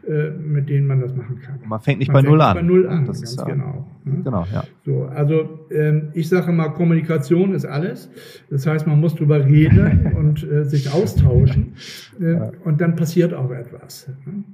[0.08, 1.60] mit denen man das machen kann.
[1.66, 2.54] Man fängt nicht man bei fängt Null an.
[2.56, 3.86] Bei Null an, das ganz ist, genau.
[4.04, 4.22] Ne?
[4.24, 4.64] Genau, ja.
[4.84, 8.10] So, also ähm, ich sage mal, Kommunikation ist alles.
[8.50, 11.74] Das heißt, man muss drüber reden und äh, sich austauschen
[12.20, 12.52] äh, ja.
[12.64, 14.08] und dann passiert auch etwas.
[14.24, 14.44] Ne?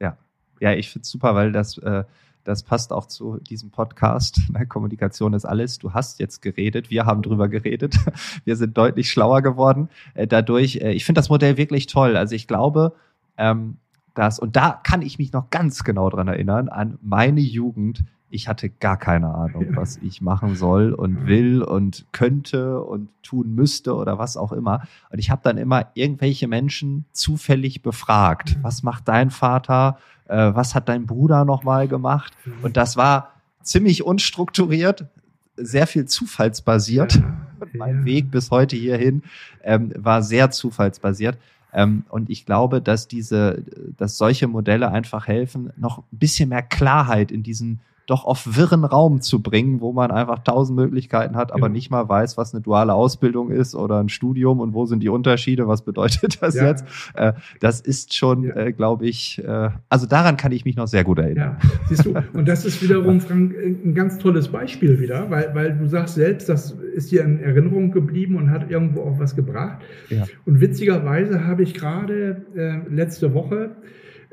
[0.00, 0.16] Ja,
[0.60, 2.04] ja, ich finde es super, weil das äh,
[2.48, 4.40] das passt auch zu diesem Podcast.
[4.70, 5.78] Kommunikation ist alles.
[5.78, 7.96] Du hast jetzt geredet, wir haben drüber geredet.
[8.46, 10.76] Wir sind deutlich schlauer geworden äh, dadurch.
[10.76, 12.16] Äh, ich finde das Modell wirklich toll.
[12.16, 12.94] Also ich glaube,
[13.38, 13.76] ähm,
[14.14, 18.04] dass, und da kann ich mich noch ganz genau dran erinnern, an meine Jugend.
[18.30, 23.54] Ich hatte gar keine Ahnung, was ich machen soll und will und könnte und tun
[23.54, 24.82] müsste oder was auch immer.
[25.10, 28.58] Und ich habe dann immer irgendwelche Menschen zufällig befragt.
[28.60, 29.96] Was macht dein Vater?
[30.28, 32.32] äh, was hat dein Bruder nochmal gemacht?
[32.62, 35.06] Und das war ziemlich unstrukturiert,
[35.56, 37.16] sehr viel zufallsbasiert.
[37.16, 37.36] Ja,
[37.74, 39.22] mein Weg bis heute hierhin
[39.64, 41.38] ähm, war sehr zufallsbasiert.
[41.72, 43.62] Ähm, und ich glaube, dass diese,
[43.96, 48.84] dass solche Modelle einfach helfen, noch ein bisschen mehr Klarheit in diesen doch auf wirren
[48.84, 51.72] Raum zu bringen, wo man einfach tausend Möglichkeiten hat, aber ja.
[51.72, 55.10] nicht mal weiß, was eine duale Ausbildung ist oder ein Studium und wo sind die
[55.10, 56.68] Unterschiede, was bedeutet das ja.
[56.68, 56.86] jetzt?
[57.14, 58.56] Äh, das ist schon, ja.
[58.56, 61.58] äh, glaube ich, äh, also daran kann ich mich noch sehr gut erinnern.
[61.62, 65.76] Ja, siehst du, und das ist wiederum, Frank, ein ganz tolles Beispiel wieder, weil, weil
[65.76, 69.78] du sagst selbst, das ist dir in Erinnerung geblieben und hat irgendwo auch was gebracht.
[70.46, 73.76] Und witzigerweise habe ich gerade äh, letzte Woche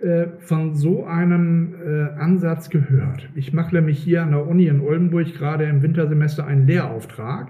[0.05, 3.27] äh, von so einem äh, Ansatz gehört.
[3.33, 7.49] Ich mache nämlich hier an der Uni in Oldenburg gerade im Wintersemester einen Lehrauftrag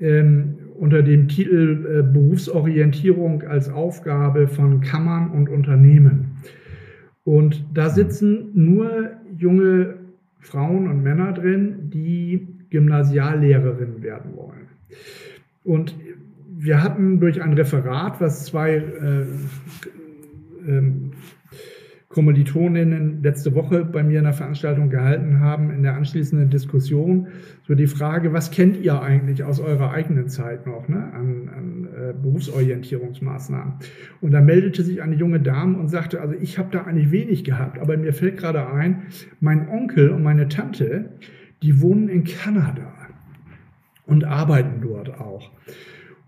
[0.00, 6.38] ähm, unter dem Titel äh, Berufsorientierung als Aufgabe von Kammern und Unternehmen.
[7.22, 9.94] Und da sitzen nur junge
[10.40, 14.66] Frauen und Männer drin, die Gymnasiallehrerin werden wollen.
[15.62, 15.94] Und
[16.58, 19.24] wir hatten durch ein Referat, was zwei äh,
[20.66, 21.09] ähm,
[22.10, 27.28] Kommilitoninnen letzte Woche bei mir in der Veranstaltung gehalten haben, in der anschließenden Diskussion,
[27.68, 31.88] so die Frage, was kennt ihr eigentlich aus eurer eigenen Zeit noch ne, an, an
[31.96, 33.74] äh, Berufsorientierungsmaßnahmen?
[34.20, 37.44] Und da meldete sich eine junge Dame und sagte, also ich habe da eigentlich wenig
[37.44, 39.04] gehabt, aber mir fällt gerade ein,
[39.38, 41.10] mein Onkel und meine Tante,
[41.62, 42.92] die wohnen in Kanada
[44.04, 45.52] und arbeiten dort auch.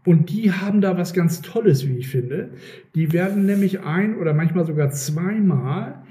[0.05, 2.51] Und die haben da was ganz Tolles, wie ich finde.
[2.95, 6.03] Die werden nämlich ein oder manchmal sogar zweimal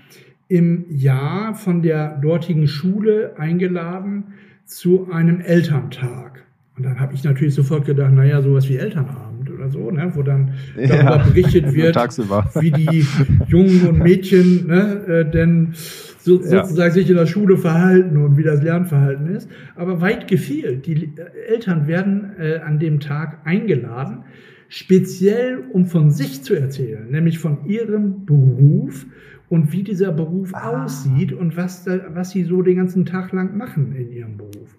[0.48, 4.34] im Jahr von der dortigen Schule eingeladen
[4.66, 6.46] zu einem Elterntag.
[6.78, 9.31] Und dann habe ich natürlich sofort gedacht, naja, sowas wie Elternabend
[9.62, 13.06] oder so, ne, wo dann darüber ja, berichtet wird, wie die
[13.48, 15.74] Jungen und Mädchen ne, äh, denn
[16.20, 16.64] so, ja.
[16.64, 19.50] sozusagen sich in der Schule verhalten und wie das Lernverhalten ist.
[19.76, 20.86] Aber weit gefehlt.
[20.86, 21.14] Die
[21.48, 24.24] Eltern werden äh, an dem Tag eingeladen,
[24.68, 29.06] speziell um von sich zu erzählen, nämlich von ihrem Beruf
[29.50, 30.86] und wie dieser Beruf ah.
[30.86, 34.78] aussieht und was, da, was sie so den ganzen Tag lang machen in ihrem Beruf.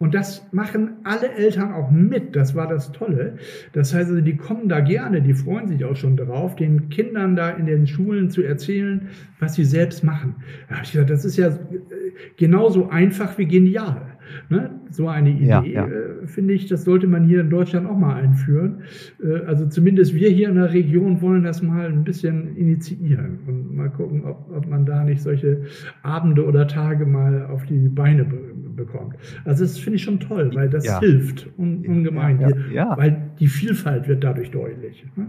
[0.00, 2.34] Und das machen alle Eltern auch mit.
[2.34, 3.36] Das war das Tolle.
[3.74, 7.36] Das heißt, also, die kommen da gerne, die freuen sich auch schon drauf, den Kindern
[7.36, 9.08] da in den Schulen zu erzählen,
[9.40, 10.36] was sie selbst machen.
[10.68, 11.58] Da habe ich gesagt, das ist ja äh,
[12.38, 14.16] genauso einfach wie genial.
[14.48, 14.70] Ne?
[14.90, 15.86] So eine Idee, ja, ja.
[15.86, 18.82] Äh, finde ich, das sollte man hier in Deutschland auch mal einführen.
[19.22, 23.74] Äh, also zumindest wir hier in der Region wollen das mal ein bisschen initiieren und
[23.74, 25.62] mal gucken, ob, ob man da nicht solche
[26.02, 28.38] Abende oder Tage mal auf die Beine be
[28.76, 29.16] bekommt.
[29.44, 31.00] Also das finde ich schon toll, weil das ja.
[31.00, 32.40] hilft un ungemein.
[32.96, 35.04] Weil die Vielfalt wird dadurch deutlich.
[35.16, 35.26] Ne?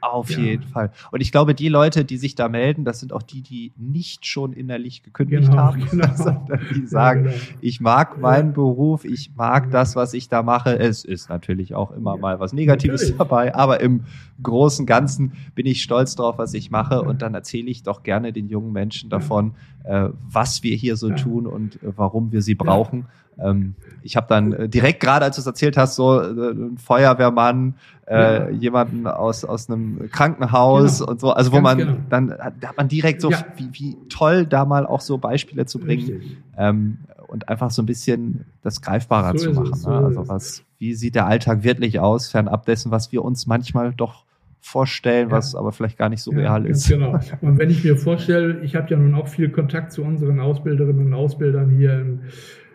[0.00, 0.38] Auf ja.
[0.38, 0.90] jeden Fall.
[1.10, 4.26] Und ich glaube, die Leute, die sich da melden, das sind auch die, die nicht
[4.26, 6.08] schon innerlich gekündigt genau, haben, genau.
[6.14, 7.42] sondern die sagen, ja, genau.
[7.60, 10.78] ich mag meinen Beruf, ich mag das, was ich da mache.
[10.78, 13.18] Es ist natürlich auch immer mal was Negatives natürlich.
[13.18, 14.04] dabei, aber im
[14.42, 17.02] Großen und Ganzen bin ich stolz drauf, was ich mache.
[17.02, 21.10] Und dann erzähle ich doch gerne den jungen Menschen davon, äh, was wir hier so
[21.10, 23.06] tun und äh, warum wir sie brauchen.
[23.42, 26.78] Ähm, ich habe dann äh, direkt gerade, als du es erzählt hast, so äh, ein
[26.78, 27.74] Feuerwehrmann,
[28.06, 28.50] äh, ja.
[28.50, 31.10] jemanden aus aus einem Krankenhaus genau.
[31.10, 31.96] und so, also wo Ganz man genau.
[32.08, 33.44] dann da hat man direkt so ja.
[33.56, 36.98] wie, wie toll da mal auch so Beispiele zu bringen ähm,
[37.28, 39.72] und einfach so ein bisschen das greifbarer so zu machen.
[39.72, 39.96] Es, so ne?
[39.96, 44.24] Also was, wie sieht der Alltag wirklich aus, fernab dessen, was wir uns manchmal doch
[44.60, 45.36] vorstellen, ja.
[45.36, 46.88] was aber vielleicht gar nicht so ja, real ist.
[46.88, 47.18] Genau.
[47.40, 51.06] Und wenn ich mir vorstelle, ich habe ja nun auch viel Kontakt zu unseren Ausbilderinnen
[51.06, 52.20] und Ausbildern hier in,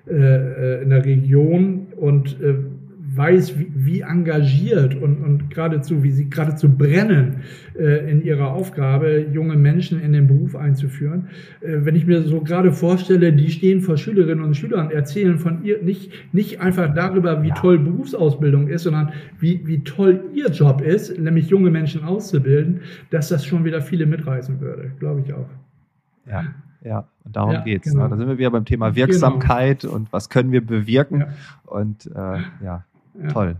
[0.08, 2.56] äh, in der Region und äh,
[3.15, 7.38] weiß, wie, wie engagiert und, und geradezu, wie sie geradezu brennen
[7.78, 11.30] äh, in ihrer Aufgabe, junge Menschen in den Beruf einzuführen.
[11.62, 15.63] Äh, wenn ich mir so gerade vorstelle, die stehen vor Schülerinnen und Schülern, erzählen von
[15.63, 20.82] ihr nicht, nicht einfach darüber, wie toll Berufsausbildung ist, sondern wie, wie toll ihr Job
[20.82, 25.50] ist, nämlich junge Menschen auszubilden, dass das schon wieder viele mitreißen würde, glaube ich auch.
[26.28, 26.44] Ja.
[26.86, 27.88] Ja, und darum ja, geht's.
[27.88, 27.93] Ne?
[27.93, 28.08] Genau.
[28.08, 28.95] Da sind wir wieder beim Thema.
[28.95, 29.95] Wirksamkeit genau.
[29.95, 31.21] und was können wir bewirken.
[31.21, 31.28] Ja.
[31.65, 32.19] Und äh,
[32.63, 32.84] ja,
[33.21, 33.28] ja.
[33.32, 33.56] Toll.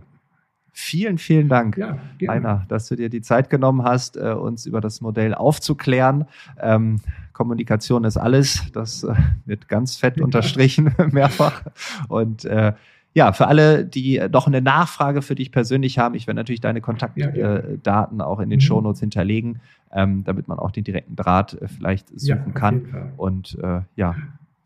[0.78, 1.96] Vielen, vielen Dank, ja,
[2.28, 6.26] Heiner, dass du dir die Zeit genommen hast, äh, uns über das Modell aufzuklären.
[6.60, 7.00] Ähm,
[7.32, 8.62] Kommunikation ist alles.
[8.72, 9.14] Das äh,
[9.46, 11.62] wird ganz fett unterstrichen, mehrfach.
[12.08, 12.74] Und äh,
[13.14, 16.82] ja, für alle, die noch eine Nachfrage für dich persönlich haben, ich werde natürlich deine
[16.82, 18.60] Kontaktdaten ja, auch in den mhm.
[18.60, 19.60] Shownotes hinterlegen,
[19.96, 23.12] ähm, damit man auch den direkten Draht äh, vielleicht suchen kann.
[23.16, 24.14] Und äh, ja,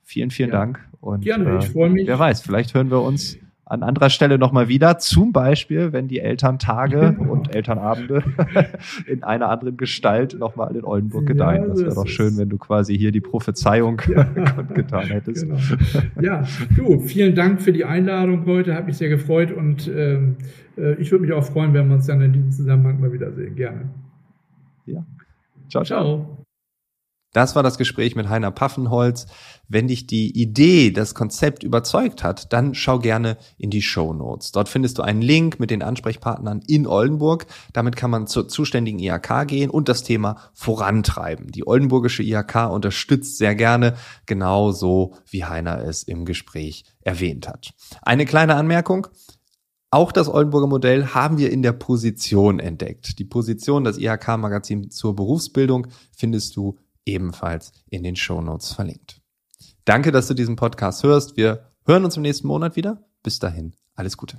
[0.02, 0.80] vielen, vielen Dank.
[1.00, 2.06] Und Gerne, ich freue mich.
[2.06, 4.98] Wer weiß, vielleicht hören wir uns an anderer Stelle nochmal wieder.
[4.98, 8.24] Zum Beispiel, wenn die Elterntage und Elternabende
[9.06, 11.62] in einer anderen Gestalt nochmal in Oldenburg gedeihen.
[11.62, 14.24] Ja, das wäre doch schön, wenn du quasi hier die Prophezeiung ja.
[14.74, 15.44] getan hättest.
[15.44, 15.60] Genau.
[16.20, 16.42] Ja,
[16.76, 18.74] du, vielen Dank für die Einladung heute.
[18.74, 20.34] Hat mich sehr gefreut und ähm,
[20.76, 23.54] äh, ich würde mich auch freuen, wenn wir uns dann in diesem Zusammenhang mal wiedersehen.
[23.54, 23.82] Gerne.
[24.86, 25.04] Ja.
[25.68, 25.84] Ciao, ciao.
[25.84, 26.44] ciao.
[27.32, 29.26] Das war das Gespräch mit Heiner Paffenholz.
[29.68, 34.50] Wenn dich die Idee, das Konzept überzeugt hat, dann schau gerne in die Show Notes.
[34.50, 37.46] Dort findest du einen Link mit den Ansprechpartnern in Oldenburg.
[37.72, 41.52] Damit kann man zur zuständigen IHK gehen und das Thema vorantreiben.
[41.52, 43.94] Die Oldenburgische IHK unterstützt sehr gerne,
[44.26, 47.70] genauso wie Heiner es im Gespräch erwähnt hat.
[48.02, 49.06] Eine kleine Anmerkung.
[49.92, 53.18] Auch das Oldenburger Modell haben wir in der Position entdeckt.
[53.18, 59.20] Die Position, das IHK-Magazin zur Berufsbildung, findest du ebenfalls in den Shownotes verlinkt.
[59.84, 61.36] Danke, dass du diesen Podcast hörst.
[61.36, 63.04] Wir hören uns im nächsten Monat wieder.
[63.24, 64.38] Bis dahin, alles Gute.